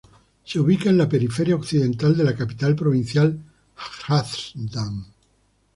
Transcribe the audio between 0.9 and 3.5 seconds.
la periferia occidental de la capital provincial